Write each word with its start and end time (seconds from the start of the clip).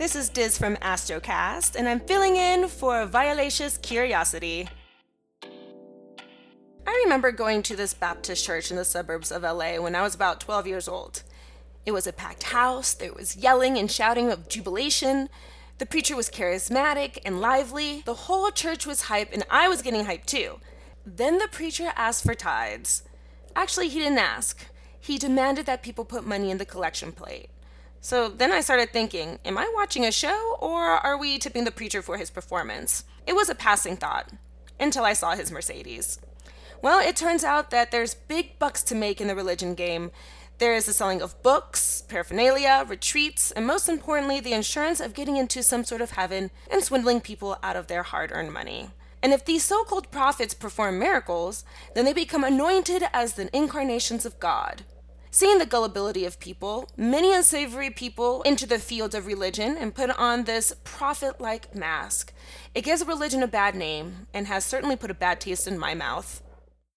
This 0.00 0.16
is 0.16 0.30
Diz 0.30 0.56
from 0.56 0.76
Astrocast, 0.76 1.76
and 1.76 1.86
I'm 1.86 2.00
filling 2.00 2.36
in 2.36 2.68
for 2.68 3.04
Violacious 3.04 3.76
Curiosity. 3.76 4.66
I 6.86 7.02
remember 7.04 7.30
going 7.32 7.62
to 7.64 7.76
this 7.76 7.92
Baptist 7.92 8.42
church 8.42 8.70
in 8.70 8.78
the 8.78 8.84
suburbs 8.86 9.30
of 9.30 9.42
LA 9.42 9.76
when 9.76 9.94
I 9.94 10.00
was 10.00 10.14
about 10.14 10.40
12 10.40 10.66
years 10.66 10.88
old. 10.88 11.22
It 11.84 11.92
was 11.92 12.06
a 12.06 12.14
packed 12.14 12.44
house, 12.44 12.94
there 12.94 13.12
was 13.12 13.36
yelling 13.36 13.76
and 13.76 13.90
shouting 13.90 14.32
of 14.32 14.48
jubilation. 14.48 15.28
The 15.76 15.84
preacher 15.84 16.16
was 16.16 16.30
charismatic 16.30 17.18
and 17.26 17.42
lively. 17.42 18.00
The 18.06 18.24
whole 18.24 18.50
church 18.50 18.86
was 18.86 19.02
hype, 19.02 19.30
and 19.34 19.44
I 19.50 19.68
was 19.68 19.82
getting 19.82 20.06
hyped 20.06 20.24
too. 20.24 20.60
Then 21.04 21.36
the 21.36 21.48
preacher 21.52 21.92
asked 21.94 22.24
for 22.24 22.34
tithes. 22.34 23.02
Actually, 23.54 23.90
he 23.90 23.98
didn't 23.98 24.16
ask. 24.16 24.64
He 24.98 25.18
demanded 25.18 25.66
that 25.66 25.82
people 25.82 26.06
put 26.06 26.26
money 26.26 26.50
in 26.50 26.56
the 26.56 26.64
collection 26.64 27.12
plate. 27.12 27.50
So 28.02 28.28
then 28.28 28.50
I 28.50 28.62
started 28.62 28.92
thinking, 28.92 29.38
am 29.44 29.58
I 29.58 29.70
watching 29.74 30.06
a 30.06 30.12
show 30.12 30.56
or 30.58 30.82
are 30.82 31.18
we 31.18 31.38
tipping 31.38 31.64
the 31.64 31.70
preacher 31.70 32.00
for 32.00 32.16
his 32.16 32.30
performance? 32.30 33.04
It 33.26 33.34
was 33.34 33.50
a 33.50 33.54
passing 33.54 33.96
thought 33.96 34.30
until 34.78 35.04
I 35.04 35.12
saw 35.12 35.34
his 35.34 35.52
Mercedes. 35.52 36.18
Well, 36.80 37.06
it 37.06 37.14
turns 37.14 37.44
out 37.44 37.70
that 37.70 37.90
there's 37.90 38.14
big 38.14 38.58
bucks 38.58 38.82
to 38.84 38.94
make 38.94 39.20
in 39.20 39.28
the 39.28 39.34
religion 39.34 39.74
game. 39.74 40.12
There 40.56 40.74
is 40.74 40.86
the 40.86 40.94
selling 40.94 41.20
of 41.20 41.42
books, 41.42 42.02
paraphernalia, 42.08 42.86
retreats, 42.88 43.50
and 43.50 43.66
most 43.66 43.86
importantly, 43.86 44.40
the 44.40 44.54
insurance 44.54 45.00
of 45.00 45.14
getting 45.14 45.36
into 45.36 45.62
some 45.62 45.84
sort 45.84 46.00
of 46.00 46.12
heaven 46.12 46.50
and 46.70 46.82
swindling 46.82 47.20
people 47.20 47.58
out 47.62 47.76
of 47.76 47.86
their 47.86 48.02
hard 48.02 48.30
earned 48.32 48.52
money. 48.52 48.90
And 49.22 49.34
if 49.34 49.44
these 49.44 49.64
so 49.64 49.84
called 49.84 50.10
prophets 50.10 50.54
perform 50.54 50.98
miracles, 50.98 51.64
then 51.94 52.06
they 52.06 52.14
become 52.14 52.44
anointed 52.44 53.04
as 53.12 53.34
the 53.34 53.54
incarnations 53.54 54.24
of 54.24 54.40
God. 54.40 54.84
Seeing 55.32 55.58
the 55.58 55.66
gullibility 55.66 56.24
of 56.24 56.40
people, 56.40 56.90
many 56.96 57.32
unsavory 57.32 57.88
people 57.90 58.42
enter 58.44 58.66
the 58.66 58.80
field 58.80 59.14
of 59.14 59.26
religion 59.26 59.76
and 59.76 59.94
put 59.94 60.10
on 60.10 60.42
this 60.42 60.74
prophet 60.82 61.40
like 61.40 61.72
mask. 61.72 62.32
It 62.74 62.82
gives 62.82 63.06
religion 63.06 63.40
a 63.40 63.46
bad 63.46 63.76
name 63.76 64.26
and 64.34 64.48
has 64.48 64.64
certainly 64.64 64.96
put 64.96 65.08
a 65.08 65.14
bad 65.14 65.40
taste 65.40 65.68
in 65.68 65.78
my 65.78 65.94
mouth. 65.94 66.42